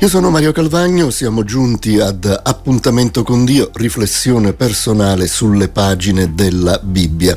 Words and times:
Io 0.00 0.06
sono 0.06 0.30
Mario 0.30 0.52
Calvagno, 0.52 1.10
siamo 1.10 1.42
giunti 1.42 1.98
ad 1.98 2.24
Appuntamento 2.44 3.24
con 3.24 3.44
Dio, 3.44 3.70
riflessione 3.74 4.52
personale 4.52 5.26
sulle 5.26 5.68
pagine 5.70 6.36
della 6.36 6.78
Bibbia. 6.80 7.36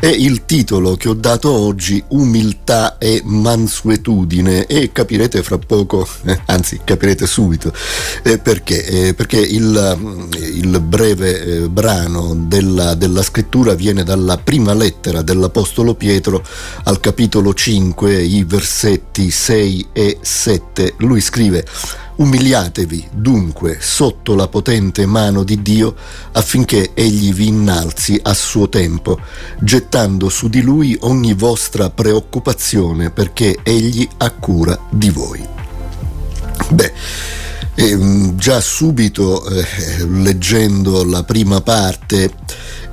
E 0.00 0.08
il 0.08 0.44
titolo 0.44 0.96
che 0.96 1.08
ho 1.08 1.14
dato 1.14 1.52
oggi, 1.52 2.02
Umiltà 2.08 2.98
e 2.98 3.22
mansuetudine, 3.24 4.66
e 4.66 4.90
capirete 4.90 5.44
fra 5.44 5.58
poco, 5.58 6.04
eh, 6.24 6.40
anzi 6.46 6.80
capirete 6.82 7.28
subito, 7.28 7.72
eh, 8.24 8.38
perché, 8.38 8.84
eh, 8.84 9.14
perché 9.14 9.38
il, 9.38 10.26
il 10.52 10.80
breve 10.80 11.40
eh, 11.40 11.68
brano 11.68 12.34
della, 12.36 12.94
della 12.94 13.22
scrittura 13.22 13.74
viene 13.74 14.02
dalla 14.02 14.36
prima 14.36 14.74
lettera 14.74 15.22
dell'Apostolo 15.22 15.94
Pietro 15.94 16.42
al 16.82 16.98
capitolo 16.98 17.54
5, 17.54 18.20
i 18.20 18.42
versetti 18.42 19.30
6 19.30 19.88
e 19.92 20.18
7. 20.20 20.94
Lui 20.96 21.20
scrive 21.20 21.64
Umiliatevi 22.20 23.08
dunque 23.12 23.78
sotto 23.80 24.34
la 24.34 24.46
potente 24.46 25.06
mano 25.06 25.42
di 25.42 25.62
Dio 25.62 25.94
affinché 26.32 26.90
Egli 26.92 27.32
vi 27.32 27.46
innalzi 27.46 28.20
a 28.22 28.34
suo 28.34 28.68
tempo, 28.68 29.18
gettando 29.58 30.28
su 30.28 30.50
di 30.50 30.60
Lui 30.60 30.94
ogni 31.00 31.32
vostra 31.32 31.88
preoccupazione 31.88 33.10
perché 33.10 33.60
Egli 33.62 34.06
ha 34.18 34.30
cura 34.32 34.78
di 34.90 35.08
voi. 35.08 35.42
Beh, 36.68 36.92
eh, 37.74 38.34
già 38.34 38.60
subito 38.60 39.42
eh, 39.48 39.64
leggendo 40.06 41.04
la 41.04 41.24
prima 41.24 41.62
parte 41.62 42.34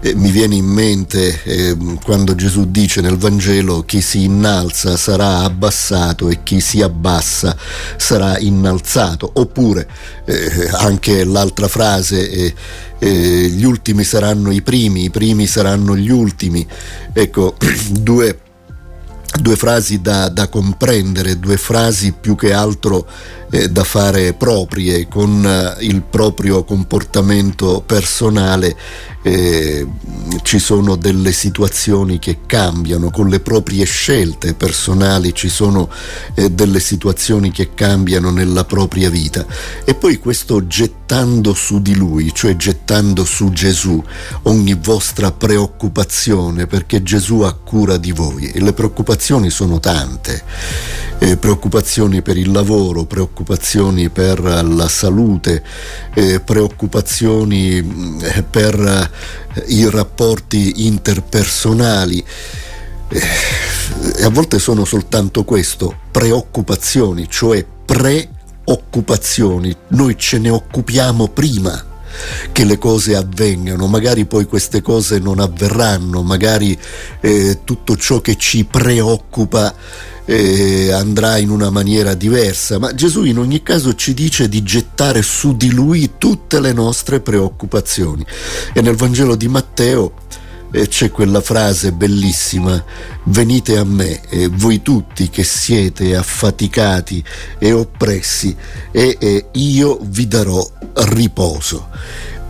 eh, 0.02 0.16
mi 0.16 0.32
viene 0.32 0.56
in 0.56 0.66
mente 0.66 1.42
eh, 1.44 1.78
quando 2.04 2.36
Gesù 2.36 2.70
dice 2.70 3.02
nel 3.02 3.18
Vangelo 3.18 3.84
chi 3.84 4.02
si 4.02 4.24
innalza 4.24 4.96
sarà 4.96 5.40
abbassato 5.40 6.30
e 6.30 6.44
chi 6.44 6.60
si 6.60 6.82
abbassa 6.82 7.56
sarà 7.98 8.38
innalzato, 8.38 9.30
oppure 9.34 9.88
eh, 10.26 10.70
anche 10.74 11.24
l'altra 11.24 11.68
frase 11.68 12.54
gli 13.00 13.64
ultimi 13.64 14.04
saranno 14.04 14.50
i 14.50 14.64
primi, 14.64 15.04
i 15.04 15.10
primi 15.12 15.46
saranno 15.46 15.96
gli 15.96 16.10
ultimi. 16.10 16.66
Ecco, 17.14 17.56
due 17.92 18.40
due 19.40 19.56
frasi 19.56 20.02
da, 20.02 20.30
da, 20.30 20.48
comprendere, 20.48 21.40
due 21.40 21.58
frasi 21.58 22.14
più 22.20 22.36
che 22.36 22.54
altro 22.54 23.08
eh, 23.50 23.70
da 23.70 23.84
fare 23.84 24.34
proprie 24.34 25.08
con 25.08 25.46
eh, 25.46 25.86
il 25.86 26.02
proprio 26.02 26.64
comportamento 26.64 27.82
personale 27.86 28.76
eh, 29.28 29.86
ci 30.44 30.60
sono 30.60 30.96
delle 30.96 31.32
situazioni 31.32 32.20
che 32.20 32.40
cambiano, 32.46 33.10
con 33.10 33.28
le 33.28 33.40
proprie 33.40 33.84
scelte 33.86 34.54
personali 34.54 35.34
ci 35.34 35.50
sono 35.50 35.90
eh, 36.36 36.50
delle 36.50 36.80
situazioni 36.80 37.52
che 37.52 37.74
cambiano 37.74 38.32
nella 38.32 38.64
propria 38.64 39.10
vita. 39.10 39.46
E 39.84 39.96
poi 39.96 40.18
questo 40.20 40.68
gettando 40.68 41.54
su 41.54 41.82
di 41.82 41.96
lui, 41.96 42.34
cioè 42.34 42.56
gettando 42.56 43.26
su 43.26 43.52
Gesù 43.52 44.02
ogni 44.44 44.76
vostra 44.76 45.32
preoccupazione, 45.32 46.68
perché 46.68 47.04
Gesù 47.04 47.42
ha 47.42 47.54
cura 47.54 47.98
di 47.98 48.12
voi. 48.12 48.52
E 48.52 48.62
le 48.62 48.74
preoccupazioni 48.74 49.50
sono 49.50 49.80
tante. 49.80 50.44
Eh, 51.20 51.36
preoccupazioni 51.38 52.22
per 52.22 52.38
il 52.38 52.52
lavoro, 52.52 53.06
preoccupazioni 53.06 54.10
per 54.10 54.40
la 54.40 54.88
salute, 54.88 55.64
eh, 56.14 56.40
preoccupazioni 56.40 57.78
eh, 58.22 58.44
per 58.44 59.12
i 59.66 59.90
rapporti 59.90 60.86
interpersonali. 60.86 62.24
E 63.10 64.24
a 64.24 64.30
volte 64.30 64.60
sono 64.60 64.86
soltanto 64.86 65.44
questo, 65.44 66.02
preoccupazioni, 66.12 67.28
cioè 67.28 67.66
preoccupazioni. 67.84 69.76
Noi 69.90 70.18
ce 70.18 70.38
ne 70.38 70.52
occupiamo 70.52 71.30
prima 71.30 71.84
che 72.52 72.64
le 72.64 72.78
cose 72.78 73.16
avvengano, 73.16 73.88
magari 73.88 74.26
poi 74.26 74.46
queste 74.46 74.82
cose 74.82 75.20
non 75.20 75.40
avverranno, 75.40 76.22
magari 76.22 76.78
eh, 77.22 77.60
tutto 77.64 77.96
ciò 77.96 78.22
che 78.22 78.36
ci 78.36 78.66
preoccupa 78.66 79.74
eh, 80.28 80.92
andrà 80.92 81.38
in 81.38 81.50
una 81.50 81.70
maniera 81.70 82.14
diversa, 82.14 82.78
ma 82.78 82.94
Gesù 82.94 83.24
in 83.24 83.40
ogni 83.40 83.64
caso 83.64 83.96
ci 83.96 84.14
dice 84.14 84.50
di 84.50 84.62
gettare 84.62 85.22
su 85.22 85.56
di 85.56 85.72
lui 85.72 86.12
tutte 86.18 86.60
le 86.60 86.74
nostre 86.74 87.22
preoccupazioni. 87.22 88.26
E 88.74 88.82
nel 88.82 88.96
Vangelo 88.96 89.36
di 89.36 89.48
Matteo 89.48 90.14
eh, 90.72 90.90
c'è 90.90 91.12
quella 91.12 91.40
frase 91.40 91.94
bellissima, 91.94 92.84
venite 93.24 93.78
a 93.78 93.86
me, 93.86 94.22
eh, 94.30 94.50
voi 94.50 94.82
tutti 94.82 95.30
che 95.30 95.46
siete 95.46 96.14
affaticati 96.14 97.24
e 97.58 97.72
oppressi, 97.72 98.54
e 98.92 99.46
io 99.54 99.98
vi 100.02 100.28
darò 100.28 100.62
riposo. 100.94 101.88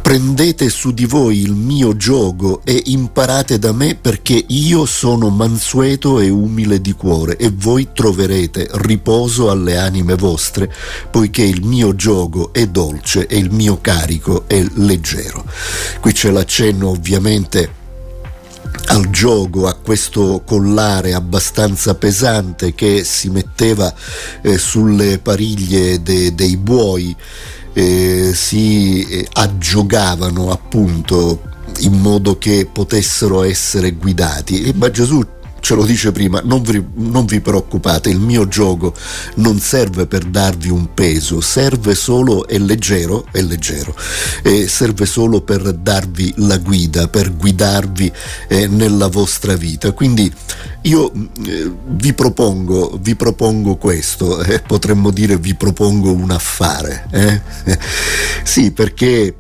Prendete 0.07 0.69
su 0.69 0.93
di 0.93 1.03
voi 1.03 1.41
il 1.41 1.51
mio 1.51 1.97
giogo 1.97 2.61
e 2.63 2.81
imparate 2.85 3.59
da 3.59 3.73
me 3.73 3.95
perché 3.95 4.41
io 4.47 4.85
sono 4.85 5.27
mansueto 5.27 6.21
e 6.21 6.29
umile 6.29 6.79
di 6.79 6.93
cuore 6.93 7.35
e 7.35 7.51
voi 7.53 7.89
troverete 7.91 8.69
riposo 8.75 9.51
alle 9.51 9.75
anime 9.75 10.15
vostre, 10.15 10.73
poiché 11.11 11.43
il 11.43 11.61
mio 11.65 11.93
giogo 11.93 12.53
è 12.53 12.67
dolce 12.67 13.27
e 13.27 13.37
il 13.37 13.51
mio 13.51 13.81
carico 13.81 14.45
è 14.47 14.65
leggero. 14.75 15.43
Qui 15.99 16.13
c'è 16.13 16.31
l'accenno 16.31 16.87
ovviamente 16.87 17.69
al 18.85 19.09
gioco, 19.09 19.67
a 19.67 19.73
questo 19.73 20.41
collare 20.45 21.15
abbastanza 21.15 21.95
pesante 21.95 22.73
che 22.73 23.03
si 23.03 23.29
metteva 23.29 23.93
eh, 24.41 24.57
sulle 24.57 25.19
pariglie 25.19 26.01
de, 26.01 26.33
dei 26.33 26.55
buoi 26.55 27.13
eh, 27.77 28.31
si 28.33 29.05
eh, 29.07 29.27
aggiogavano 29.33 30.49
appunto 30.49 31.41
in 31.81 31.93
modo 31.93 32.39
che 32.39 32.67
potessero 32.71 33.43
essere 33.43 33.91
guidati. 33.91 34.73
Ma 34.75 34.89
Gesù 34.89 35.23
ce 35.67 35.75
lo 35.75 35.83
dice 35.83 36.13
prima, 36.13 36.39
non 36.45 36.61
vi, 36.61 36.81
non 36.93 37.25
vi, 37.25 37.41
preoccupate, 37.41 38.09
il 38.09 38.21
mio 38.21 38.47
gioco 38.47 38.93
non 39.35 39.59
serve 39.59 40.07
per 40.07 40.23
darvi 40.23 40.69
un 40.69 40.93
peso, 40.93 41.41
serve 41.41 41.93
solo, 41.93 42.47
è 42.47 42.57
leggero, 42.57 43.25
è 43.33 43.41
leggero, 43.41 43.93
eh, 44.43 44.65
serve 44.65 45.05
solo 45.05 45.41
per 45.41 45.73
darvi 45.73 46.35
la 46.37 46.55
guida, 46.55 47.09
per 47.09 47.35
guidarvi 47.35 48.09
eh, 48.47 48.67
nella 48.67 49.07
vostra 49.07 49.57
vita. 49.57 49.91
Quindi 49.91 50.33
io 50.83 51.11
eh, 51.11 51.69
vi, 51.85 52.13
propongo, 52.13 52.97
vi 53.01 53.17
propongo 53.17 53.75
questo, 53.75 54.41
eh, 54.41 54.61
potremmo 54.61 55.11
dire 55.11 55.35
vi 55.35 55.53
propongo 55.53 56.13
un 56.13 56.31
affare. 56.31 57.07
Eh. 57.11 57.41
sì, 58.43 58.71
perché 58.71 59.35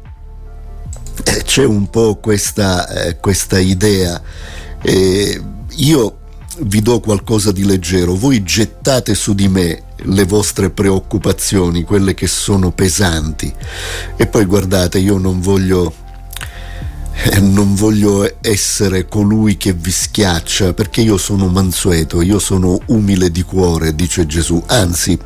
eh, 1.23 1.43
c'è 1.45 1.63
un 1.63 1.89
po' 1.89 2.17
questa, 2.17 3.15
questa 3.21 3.59
idea 3.59 4.21
io 5.77 6.17
vi 6.59 6.81
do 6.81 6.99
qualcosa 6.99 7.51
di 7.51 7.65
leggero, 7.65 8.15
voi 8.15 8.43
gettate 8.43 9.13
su 9.13 9.33
di 9.33 9.47
me 9.47 9.83
le 9.95 10.23
vostre 10.25 10.69
preoccupazioni, 10.69 11.83
quelle 11.83 12.13
che 12.13 12.27
sono 12.27 12.71
pesanti. 12.71 13.53
E 14.15 14.27
poi 14.27 14.45
guardate, 14.45 14.99
io 14.99 15.17
non 15.17 15.39
voglio 15.39 15.93
eh, 17.23 17.39
non 17.39 17.73
voglio 17.73 18.29
essere 18.41 19.07
colui 19.07 19.57
che 19.57 19.73
vi 19.73 19.91
schiaccia 19.91 20.73
perché 20.73 21.01
io 21.01 21.17
sono 21.17 21.47
mansueto, 21.47 22.21
io 22.21 22.37
sono 22.37 22.79
umile 22.87 23.31
di 23.31 23.41
cuore, 23.41 23.95
dice 23.95 24.25
Gesù. 24.27 24.61
Anzi, 24.67 25.17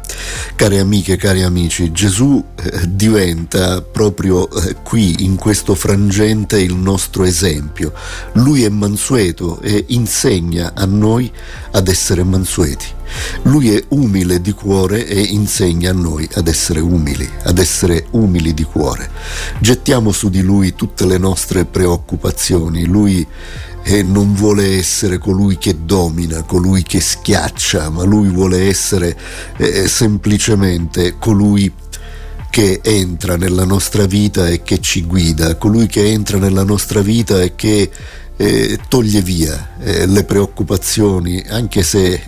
care 0.55 0.79
amiche, 0.79 1.17
cari 1.17 1.43
amici, 1.43 1.91
Gesù 1.91 2.43
eh, 2.55 2.89
diventa 2.89 3.81
proprio 3.81 4.49
eh, 4.49 4.75
qui, 4.83 5.23
in 5.23 5.35
questo 5.35 5.75
frangente, 5.75 6.61
il 6.61 6.75
nostro 6.75 7.25
esempio. 7.25 7.91
Lui 8.33 8.63
è 8.63 8.69
mansueto 8.69 9.59
e 9.61 9.85
insegna 9.89 10.71
a 10.73 10.85
noi 10.85 11.31
ad 11.71 11.87
essere 11.87 12.23
mansueti. 12.23 12.99
Lui 13.43 13.75
è 13.75 13.83
umile 13.89 14.41
di 14.41 14.51
cuore 14.51 15.05
e 15.07 15.19
insegna 15.19 15.91
a 15.91 15.93
noi 15.93 16.27
ad 16.33 16.47
essere 16.47 16.79
umili, 16.79 17.29
ad 17.43 17.57
essere 17.57 18.05
umili 18.11 18.53
di 18.53 18.63
cuore. 18.63 19.09
Gettiamo 19.59 20.11
su 20.11 20.29
di 20.29 20.41
lui 20.41 20.75
tutte 20.75 21.05
le 21.05 21.17
nostre 21.17 21.65
preoccupazioni. 21.65 22.85
Lui 22.85 23.25
eh, 23.83 24.03
non 24.03 24.33
vuole 24.33 24.77
essere 24.77 25.17
colui 25.17 25.57
che 25.57 25.77
domina, 25.83 26.43
colui 26.43 26.83
che 26.83 26.99
schiaccia, 26.99 27.89
ma 27.89 28.03
lui 28.03 28.29
vuole 28.29 28.67
essere 28.67 29.17
eh, 29.57 29.87
semplicemente 29.87 31.15
colui 31.17 31.71
che 32.49 32.81
entra 32.83 33.37
nella 33.37 33.63
nostra 33.63 34.05
vita 34.05 34.47
e 34.49 34.61
che 34.61 34.79
ci 34.81 35.05
guida, 35.05 35.55
colui 35.55 35.87
che 35.87 36.05
entra 36.05 36.37
nella 36.37 36.63
nostra 36.63 37.01
vita 37.01 37.41
e 37.41 37.55
che 37.55 37.89
eh, 38.35 38.79
toglie 38.89 39.21
via 39.21 39.77
eh, 39.79 40.05
le 40.05 40.23
preoccupazioni, 40.25 41.43
anche 41.47 41.81
se 41.81 42.21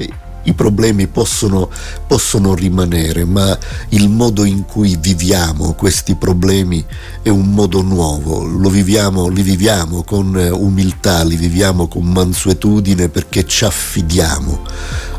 i 0.43 0.53
problemi 0.53 1.07
possono, 1.07 1.69
possono, 2.07 2.53
rimanere, 2.53 3.25
ma 3.25 3.57
il 3.89 4.09
modo 4.09 4.43
in 4.43 4.65
cui 4.65 4.97
viviamo 4.99 5.73
questi 5.73 6.15
problemi 6.15 6.83
è 7.21 7.29
un 7.29 7.51
modo 7.53 7.81
nuovo, 7.81 8.45
viviamo, 8.69 9.27
li 9.27 9.41
viviamo 9.41 10.03
con 10.03 10.35
umiltà, 10.35 11.23
li 11.23 11.35
viviamo 11.35 11.87
con 11.87 12.05
mansuetudine 12.05 13.09
perché 13.09 13.45
ci 13.45 13.65
affidiamo 13.65 14.61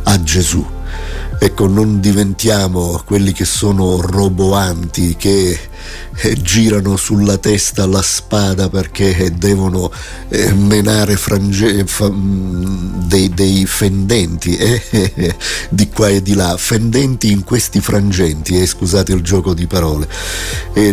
a 0.04 0.22
Gesù. 0.22 0.82
Ecco, 1.38 1.66
non 1.66 2.00
diventiamo 2.00 3.02
quelli 3.04 3.32
che 3.32 3.44
sono 3.44 4.00
roboanti, 4.00 5.14
che 5.16 5.58
eh, 6.16 6.40
girano 6.40 6.96
sulla 6.96 7.38
testa 7.38 7.86
la 7.86 8.02
spada 8.02 8.68
perché 8.68 9.32
devono 9.36 9.90
eh, 10.28 10.52
menare 10.54 11.16
frange- 11.16 11.84
mm, 12.02 13.06
dei, 13.06 13.28
dei, 13.30 13.66
fendenti 13.66 14.56
eh, 14.56 15.36
di 15.68 15.88
qua 15.88 16.08
e 16.08 16.22
di 16.22 16.34
là, 16.34 16.56
fendenti 16.56 17.30
in 17.30 17.44
questi 17.44 17.80
frangenti, 17.80 18.58
eh, 18.58 18.66
scusate 18.66 19.12
il 19.12 19.22
gioco 19.22 19.54
di 19.54 19.66
parole. 19.66 20.08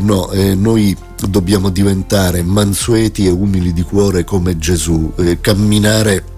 no, 0.01 0.31
eh, 0.31 0.55
noi 0.55 0.95
dobbiamo 1.27 1.69
diventare 1.69 2.41
mansueti 2.41 3.25
e 3.25 3.29
umili 3.29 3.73
di 3.73 3.83
cuore 3.83 4.23
come 4.23 4.57
Gesù, 4.57 5.13
eh, 5.17 5.39
camminare 5.39 6.30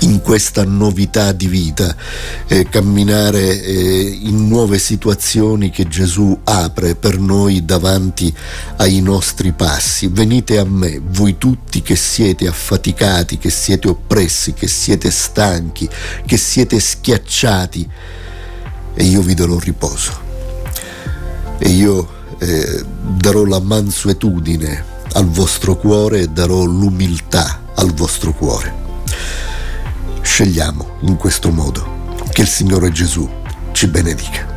in 0.00 0.20
questa 0.20 0.64
novità 0.64 1.32
di 1.32 1.46
vita, 1.46 1.94
eh, 2.46 2.68
camminare 2.68 3.62
eh, 3.62 4.18
in 4.22 4.46
nuove 4.46 4.78
situazioni 4.78 5.70
che 5.70 5.88
Gesù 5.88 6.38
apre 6.44 6.94
per 6.94 7.18
noi 7.18 7.64
davanti 7.64 8.32
ai 8.76 9.00
nostri 9.00 9.52
passi. 9.52 10.08
Venite 10.08 10.58
a 10.58 10.64
me, 10.64 11.00
voi 11.02 11.38
tutti 11.38 11.82
che 11.82 11.96
siete 11.96 12.46
affaticati, 12.46 13.38
che 13.38 13.50
siete 13.50 13.88
oppressi, 13.88 14.52
che 14.52 14.68
siete 14.68 15.10
stanchi, 15.10 15.88
che 16.26 16.36
siete 16.36 16.78
schiacciati, 16.78 17.88
e 18.94 19.04
io 19.04 19.22
vi 19.22 19.34
darò 19.34 19.58
riposo. 19.58 20.24
E 21.58 21.68
io 21.70 22.08
eh, 22.38 22.84
darò 23.16 23.44
la 23.44 23.60
mansuetudine 23.60 24.94
al 25.12 25.26
vostro 25.26 25.76
cuore 25.76 26.20
e 26.20 26.26
darò 26.28 26.64
l'umiltà 26.64 27.62
al 27.74 27.92
vostro 27.94 28.32
cuore. 28.32 28.85
Scegliamo 30.26 30.98
in 31.02 31.16
questo 31.16 31.50
modo. 31.50 32.14
Che 32.30 32.42
il 32.42 32.48
Signore 32.48 32.90
Gesù 32.90 33.26
ci 33.72 33.86
benedica. 33.86 34.54